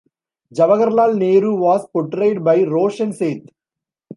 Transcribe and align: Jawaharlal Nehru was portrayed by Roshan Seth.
Jawaharlal 0.55 1.13
Nehru 1.15 1.55
was 1.57 1.85
portrayed 1.89 2.43
by 2.43 2.63
Roshan 2.63 3.13
Seth. 3.13 3.45